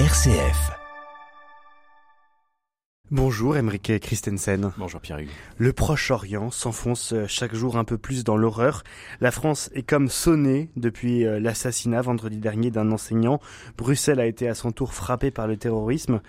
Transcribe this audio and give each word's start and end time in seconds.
RCF. 0.00 0.72
Bonjour 3.12 3.56
Emeric 3.56 4.00
Christensen. 4.00 4.72
Bonjour 4.76 5.00
Pierre-Hugues. 5.00 5.30
Le 5.56 5.72
Proche-Orient 5.72 6.50
s'enfonce 6.50 7.14
chaque 7.28 7.54
jour 7.54 7.76
un 7.76 7.84
peu 7.84 7.96
plus 7.96 8.24
dans 8.24 8.36
l'horreur. 8.36 8.82
La 9.20 9.30
France 9.30 9.70
est 9.72 9.84
comme 9.84 10.08
sonnée 10.08 10.68
depuis 10.74 11.24
euh, 11.24 11.38
l'assassinat 11.38 12.02
vendredi 12.02 12.38
dernier 12.38 12.72
d'un 12.72 12.90
enseignant. 12.90 13.38
Bruxelles 13.78 14.18
a 14.18 14.26
été 14.26 14.48
à 14.48 14.56
son 14.56 14.72
tour 14.72 14.94
frappée 14.94 15.30
par 15.30 15.46
le 15.46 15.56
terrorisme. 15.56 16.20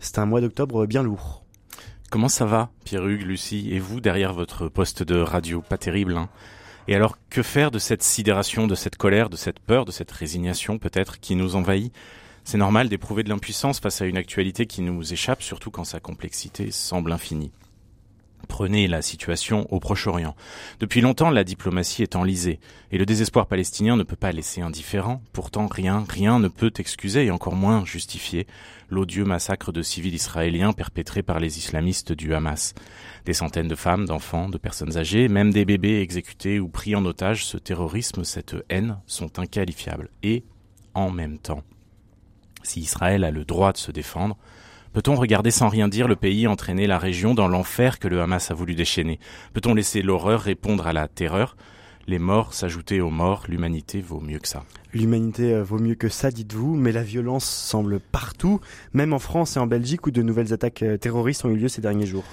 C'est 0.00 0.18
un 0.18 0.26
mois 0.26 0.42
d'octobre 0.42 0.84
bien 0.84 1.02
lourd. 1.02 1.46
Comment 2.10 2.28
ça 2.28 2.44
va, 2.44 2.72
Pierre-Hugues, 2.84 3.22
Lucie, 3.22 3.70
et 3.72 3.78
vous 3.78 4.02
derrière 4.02 4.34
votre 4.34 4.68
poste 4.68 5.02
de 5.02 5.18
radio 5.18 5.62
Pas 5.62 5.78
terrible, 5.78 6.18
hein? 6.18 6.28
Et 6.88 6.94
alors, 6.94 7.16
que 7.30 7.42
faire 7.42 7.70
de 7.70 7.78
cette 7.78 8.02
sidération, 8.02 8.66
de 8.66 8.74
cette 8.74 8.96
colère, 8.96 9.30
de 9.30 9.36
cette 9.36 9.60
peur, 9.60 9.86
de 9.86 9.92
cette 9.92 10.12
résignation 10.12 10.76
peut-être 10.76 11.18
qui 11.20 11.36
nous 11.36 11.56
envahit? 11.56 11.90
C'est 12.44 12.58
normal 12.58 12.88
d'éprouver 12.88 13.22
de 13.22 13.30
l'impuissance 13.30 13.80
face 13.80 14.00
à 14.02 14.06
une 14.06 14.16
actualité 14.16 14.66
qui 14.66 14.82
nous 14.82 15.12
échappe, 15.12 15.42
surtout 15.42 15.70
quand 15.70 15.84
sa 15.84 16.00
complexité 16.00 16.70
semble 16.70 17.12
infinie. 17.12 17.52
Prenez 18.48 18.88
la 18.88 19.02
situation 19.02 19.66
au 19.72 19.80
Proche-Orient. 19.80 20.36
Depuis 20.78 21.00
longtemps, 21.00 21.30
la 21.30 21.44
diplomatie 21.44 22.02
est 22.02 22.16
enlisée, 22.16 22.60
et 22.92 22.98
le 22.98 23.06
désespoir 23.06 23.46
palestinien 23.46 23.96
ne 23.96 24.02
peut 24.02 24.16
pas 24.16 24.32
laisser 24.32 24.60
indifférent. 24.60 25.22
Pourtant, 25.32 25.66
rien, 25.66 26.04
rien 26.08 26.38
ne 26.38 26.48
peut 26.48 26.72
excuser, 26.76 27.24
et 27.24 27.30
encore 27.30 27.56
moins 27.56 27.84
justifier, 27.84 28.46
l'odieux 28.90 29.24
massacre 29.24 29.72
de 29.72 29.82
civils 29.82 30.14
israéliens 30.14 30.72
perpétré 30.72 31.22
par 31.22 31.40
les 31.40 31.58
islamistes 31.58 32.12
du 32.12 32.34
Hamas. 32.34 32.74
Des 33.24 33.32
centaines 33.32 33.68
de 33.68 33.74
femmes, 33.74 34.04
d'enfants, 34.04 34.48
de 34.48 34.58
personnes 34.58 34.98
âgées, 34.98 35.28
même 35.28 35.50
des 35.50 35.64
bébés 35.64 36.00
exécutés 36.00 36.60
ou 36.60 36.68
pris 36.68 36.94
en 36.94 37.04
otage, 37.06 37.46
ce 37.46 37.56
terrorisme, 37.56 38.24
cette 38.24 38.56
haine 38.68 38.98
sont 39.06 39.38
inqualifiables. 39.38 40.10
Et, 40.22 40.44
en 40.92 41.10
même 41.10 41.38
temps, 41.38 41.64
si 42.64 42.80
Israël 42.80 43.22
a 43.22 43.30
le 43.30 43.44
droit 43.44 43.72
de 43.72 43.78
se 43.78 43.92
défendre, 43.92 44.36
Peut-on 44.94 45.16
regarder 45.16 45.50
sans 45.50 45.68
rien 45.68 45.88
dire 45.88 46.06
le 46.06 46.14
pays 46.14 46.46
entraîner 46.46 46.86
la 46.86 46.98
région 46.98 47.34
dans 47.34 47.48
l'enfer 47.48 47.98
que 47.98 48.06
le 48.06 48.20
Hamas 48.20 48.52
a 48.52 48.54
voulu 48.54 48.76
déchaîner? 48.76 49.18
Peut-on 49.52 49.74
laisser 49.74 50.02
l'horreur 50.02 50.40
répondre 50.40 50.86
à 50.86 50.92
la 50.92 51.08
terreur? 51.08 51.56
Les 52.06 52.20
morts 52.20 52.54
s'ajouter 52.54 53.00
aux 53.00 53.10
morts, 53.10 53.42
l'humanité 53.48 54.00
vaut 54.00 54.20
mieux 54.20 54.38
que 54.38 54.46
ça. 54.46 54.62
L'humanité 54.92 55.52
euh, 55.52 55.64
vaut 55.64 55.80
mieux 55.80 55.96
que 55.96 56.08
ça, 56.08 56.30
dites-vous, 56.30 56.76
mais 56.76 56.92
la 56.92 57.02
violence 57.02 57.44
semble 57.44 57.98
partout, 57.98 58.60
même 58.92 59.12
en 59.12 59.18
France 59.18 59.56
et 59.56 59.58
en 59.58 59.66
Belgique 59.66 60.06
où 60.06 60.12
de 60.12 60.22
nouvelles 60.22 60.52
attaques 60.52 60.84
euh, 60.84 60.96
terroristes 60.96 61.44
ont 61.44 61.50
eu 61.50 61.56
lieu 61.56 61.68
ces 61.68 61.80
derniers 61.80 62.06
jours. 62.06 62.24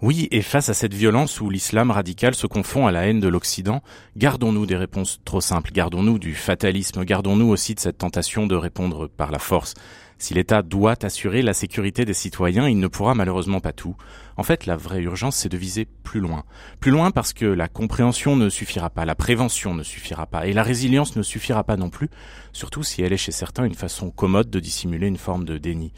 Oui, 0.00 0.28
et 0.30 0.42
face 0.42 0.68
à 0.68 0.74
cette 0.74 0.94
violence 0.94 1.40
où 1.40 1.50
l'islam 1.50 1.90
radical 1.90 2.36
se 2.36 2.46
confond 2.46 2.86
à 2.86 2.92
la 2.92 3.08
haine 3.08 3.18
de 3.18 3.26
l'Occident, 3.26 3.82
gardons-nous 4.16 4.64
des 4.64 4.76
réponses 4.76 5.18
trop 5.24 5.40
simples, 5.40 5.72
gardons-nous 5.72 6.20
du 6.20 6.34
fatalisme, 6.34 7.04
gardons-nous 7.04 7.48
aussi 7.48 7.74
de 7.74 7.80
cette 7.80 7.98
tentation 7.98 8.46
de 8.46 8.54
répondre 8.54 9.08
par 9.08 9.32
la 9.32 9.40
force. 9.40 9.74
Si 10.16 10.34
l'État 10.34 10.62
doit 10.62 11.04
assurer 11.04 11.42
la 11.42 11.52
sécurité 11.52 12.04
des 12.04 12.14
citoyens, 12.14 12.68
il 12.68 12.78
ne 12.78 12.86
pourra 12.86 13.16
malheureusement 13.16 13.58
pas 13.58 13.72
tout. 13.72 13.96
En 14.36 14.44
fait, 14.44 14.66
la 14.66 14.76
vraie 14.76 15.02
urgence, 15.02 15.34
c'est 15.34 15.48
de 15.48 15.56
viser 15.56 15.88
plus 16.04 16.20
loin. 16.20 16.44
Plus 16.78 16.92
loin 16.92 17.10
parce 17.10 17.32
que 17.32 17.46
la 17.46 17.66
compréhension 17.66 18.36
ne 18.36 18.50
suffira 18.50 18.90
pas, 18.90 19.04
la 19.04 19.16
prévention 19.16 19.74
ne 19.74 19.82
suffira 19.82 20.26
pas, 20.26 20.46
et 20.46 20.52
la 20.52 20.62
résilience 20.62 21.16
ne 21.16 21.22
suffira 21.22 21.64
pas 21.64 21.76
non 21.76 21.90
plus, 21.90 22.08
surtout 22.52 22.84
si 22.84 23.02
elle 23.02 23.12
est 23.12 23.16
chez 23.16 23.32
certains 23.32 23.64
une 23.64 23.74
façon 23.74 24.12
commode 24.12 24.48
de 24.48 24.60
dissimuler 24.60 25.08
une 25.08 25.16
forme 25.16 25.44
de 25.44 25.58
déni. 25.58 25.92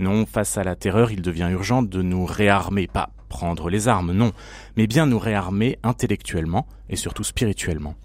Non, 0.00 0.26
face 0.26 0.58
à 0.58 0.64
la 0.64 0.74
terreur, 0.74 1.12
il 1.12 1.22
devient 1.22 1.50
urgent 1.52 1.84
de 1.84 2.02
nous 2.02 2.26
réarmer, 2.26 2.88
pas 2.88 3.13
prendre 3.34 3.68
les 3.68 3.88
armes, 3.88 4.12
non, 4.12 4.30
mais 4.76 4.86
bien 4.86 5.06
nous 5.06 5.18
réarmer 5.18 5.76
intellectuellement 5.82 6.68
et 6.88 6.94
surtout 6.94 7.24
spirituellement. 7.24 7.96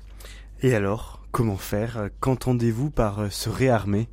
Et 0.63 0.73
alors, 0.73 1.21
comment 1.31 1.55
faire? 1.55 2.09
Qu'entendez-vous 2.19 2.89
par 2.89 3.19
euh, 3.19 3.29
se 3.29 3.47
réarmer? 3.47 4.09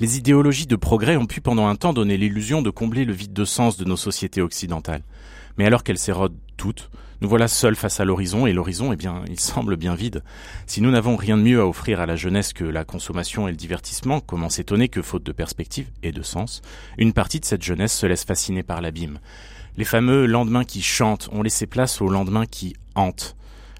Les 0.00 0.18
idéologies 0.18 0.66
de 0.66 0.76
progrès 0.76 1.16
ont 1.16 1.26
pu 1.26 1.40
pendant 1.40 1.68
un 1.68 1.76
temps 1.76 1.92
donner 1.92 2.16
l'illusion 2.16 2.62
de 2.62 2.70
combler 2.70 3.04
le 3.04 3.12
vide 3.12 3.32
de 3.32 3.44
sens 3.44 3.76
de 3.76 3.84
nos 3.84 3.96
sociétés 3.96 4.42
occidentales. 4.42 5.02
Mais 5.58 5.66
alors 5.66 5.84
qu'elles 5.84 5.98
s'érodent 5.98 6.38
toutes, 6.56 6.90
nous 7.20 7.28
voilà 7.28 7.46
seuls 7.46 7.76
face 7.76 8.00
à 8.00 8.04
l'horizon 8.04 8.48
et 8.48 8.52
l'horizon, 8.52 8.92
eh 8.92 8.96
bien, 8.96 9.22
il 9.28 9.38
semble 9.38 9.76
bien 9.76 9.94
vide. 9.94 10.24
Si 10.66 10.80
nous 10.80 10.90
n'avons 10.90 11.14
rien 11.14 11.36
de 11.36 11.42
mieux 11.42 11.60
à 11.60 11.66
offrir 11.68 12.00
à 12.00 12.06
la 12.06 12.16
jeunesse 12.16 12.52
que 12.52 12.64
la 12.64 12.84
consommation 12.84 13.46
et 13.46 13.52
le 13.52 13.56
divertissement, 13.56 14.18
comment 14.18 14.48
s'étonner 14.48 14.88
que, 14.88 15.02
faute 15.02 15.22
de 15.22 15.30
perspective 15.30 15.86
et 16.02 16.10
de 16.10 16.22
sens, 16.22 16.62
une 16.98 17.12
partie 17.12 17.38
de 17.38 17.44
cette 17.44 17.62
jeunesse 17.62 17.96
se 17.96 18.06
laisse 18.06 18.24
fasciner 18.24 18.64
par 18.64 18.80
l'abîme? 18.80 19.20
Les 19.76 19.84
fameux 19.84 20.26
lendemains 20.26 20.64
qui 20.64 20.82
chantent 20.82 21.28
ont 21.30 21.42
laissé 21.42 21.66
place 21.66 22.00
aux 22.00 22.08
lendemains 22.08 22.46
qui 22.46 22.74
hantent. 22.96 23.36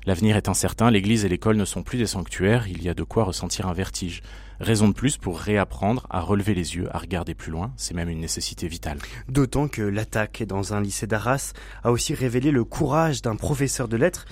L'avenir 0.06 0.36
est 0.36 0.48
incertain, 0.48 0.92
l'église 0.92 1.24
et 1.24 1.28
l'école 1.28 1.56
ne 1.56 1.64
sont 1.64 1.82
plus 1.82 1.98
des 1.98 2.06
sanctuaires, 2.06 2.68
il 2.68 2.82
y 2.82 2.88
a 2.88 2.94
de 2.94 3.02
quoi 3.02 3.24
ressentir 3.24 3.66
un 3.66 3.72
vertige. 3.72 4.22
Raison 4.62 4.86
de 4.86 4.94
plus 4.94 5.16
pour 5.16 5.40
réapprendre 5.40 6.06
à 6.08 6.20
relever 6.20 6.54
les 6.54 6.76
yeux, 6.76 6.86
à 6.94 6.98
regarder 6.98 7.34
plus 7.34 7.50
loin, 7.50 7.72
c'est 7.76 7.94
même 7.94 8.08
une 8.08 8.20
nécessité 8.20 8.68
vitale. 8.68 8.98
D'autant 9.28 9.66
que 9.66 9.82
l'attaque 9.82 10.44
dans 10.44 10.72
un 10.72 10.80
lycée 10.80 11.08
d'Arras 11.08 11.52
a 11.82 11.90
aussi 11.90 12.14
révélé 12.14 12.52
le 12.52 12.62
courage 12.62 13.22
d'un 13.22 13.34
professeur 13.34 13.88
de 13.88 13.96
lettres 13.96 14.24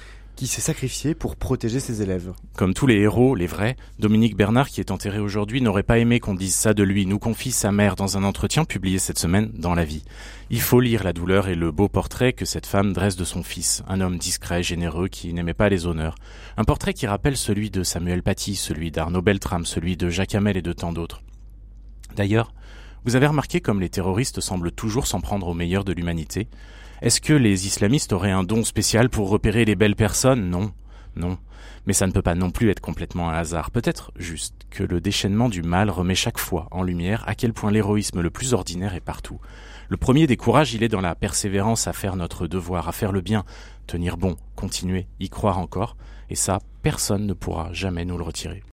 s'est 0.46 0.60
sacrifié 0.60 1.14
pour 1.14 1.36
protéger 1.36 1.80
ses 1.80 2.02
élèves. 2.02 2.32
Comme 2.56 2.74
tous 2.74 2.86
les 2.86 2.96
héros, 2.96 3.34
les 3.34 3.46
vrais, 3.46 3.76
Dominique 3.98 4.36
Bernard, 4.36 4.68
qui 4.68 4.80
est 4.80 4.90
enterré 4.90 5.18
aujourd'hui, 5.18 5.60
n'aurait 5.60 5.82
pas 5.82 5.98
aimé 5.98 6.20
qu'on 6.20 6.34
dise 6.34 6.54
ça 6.54 6.74
de 6.74 6.82
lui, 6.82 7.06
nous 7.06 7.18
confie 7.18 7.50
sa 7.50 7.72
mère 7.72 7.96
dans 7.96 8.16
un 8.16 8.24
entretien 8.24 8.64
publié 8.64 8.98
cette 8.98 9.18
semaine 9.18 9.50
dans 9.54 9.74
La 9.74 9.84
Vie. 9.84 10.04
Il 10.50 10.60
faut 10.60 10.80
lire 10.80 11.04
la 11.04 11.12
douleur 11.12 11.48
et 11.48 11.54
le 11.54 11.70
beau 11.70 11.88
portrait 11.88 12.32
que 12.32 12.44
cette 12.44 12.66
femme 12.66 12.92
dresse 12.92 13.16
de 13.16 13.24
son 13.24 13.42
fils, 13.42 13.82
un 13.88 14.00
homme 14.00 14.18
discret, 14.18 14.62
généreux, 14.62 15.08
qui 15.08 15.32
n'aimait 15.32 15.54
pas 15.54 15.68
les 15.68 15.86
honneurs. 15.86 16.16
Un 16.56 16.64
portrait 16.64 16.94
qui 16.94 17.06
rappelle 17.06 17.36
celui 17.36 17.70
de 17.70 17.82
Samuel 17.82 18.22
Paty, 18.22 18.56
celui 18.56 18.90
d'Arnaud 18.90 19.22
Beltrame, 19.22 19.66
celui 19.66 19.96
de 19.96 20.08
Jacques 20.08 20.34
Hamel 20.34 20.56
et 20.56 20.62
de 20.62 20.72
tant 20.72 20.92
d'autres. 20.92 21.22
D'ailleurs, 22.16 22.52
vous 23.05 23.16
avez 23.16 23.27
remarqué 23.27 23.61
comme 23.61 23.81
les 23.81 23.88
terroristes 23.88 24.41
semblent 24.41 24.72
toujours 24.72 25.06
s'en 25.06 25.21
prendre 25.21 25.49
au 25.49 25.55
meilleur 25.55 25.84
de 25.84 25.93
l'humanité? 25.93 26.49
Est-ce 27.03 27.21
que 27.21 27.33
les 27.33 27.66
islamistes 27.66 28.12
auraient 28.12 28.31
un 28.31 28.44
don 28.44 28.62
spécial 28.65 29.09
pour 29.09 29.31
repérer 29.31 29.65
les 29.65 29.75
belles 29.75 29.97
personnes? 29.97 30.50
Non, 30.50 30.72
non. 31.16 31.38
Mais 31.87 31.94
ça 31.94 32.06
ne 32.06 32.12
peut 32.12 32.22
pas 32.22 32.34
non 32.34 32.50
plus 32.50 32.69
être 32.71 32.81
complètement 32.81 33.31
un 33.31 33.34
hasard. 33.34 33.71
Peut-être 33.71 34.12
juste 34.16 34.55
que 34.71 34.83
le 34.83 35.00
déchaînement 35.00 35.49
du 35.49 35.62
mal 35.62 35.88
remet 35.88 36.15
chaque 36.15 36.38
fois 36.38 36.69
en 36.71 36.83
lumière 36.83 37.25
à 37.27 37.34
quel 37.34 37.55
point 37.55 37.71
l'héroïsme 37.71 38.21
le 38.21 38.31
plus 38.31 38.53
ordinaire 38.53 38.94
est 38.94 39.00
partout. 39.00 39.41
Le 39.88 39.97
premier 39.97 40.27
des 40.27 40.37
courages, 40.37 40.75
il 40.75 40.82
est 40.82 40.88
dans 40.88 41.00
la 41.00 41.15
persévérance 41.15 41.88
à 41.88 41.93
faire 41.93 42.17
notre 42.17 42.47
devoir, 42.47 42.88
à 42.88 42.93
faire 42.93 43.12
le 43.12 43.22
bien, 43.22 43.44
tenir 43.87 44.19
bon, 44.19 44.37
continuer, 44.55 45.09
y 45.19 45.28
croire 45.31 45.59
encore, 45.59 45.97
et 46.28 46.37
ça, 46.37 46.61
personne 46.82 47.27
ne 47.27 47.32
pourra 47.32 47.72
jamais 47.72 48.05
nous 48.05 48.17
le 48.17 48.22
retirer. 48.22 48.62